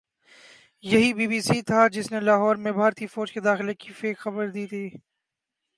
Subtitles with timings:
[0.83, 4.17] یہی B B C تھا جس نے لاہور میں بھارتی فوج کے داخلے کی فیک
[4.19, 4.85] خبر دی تھی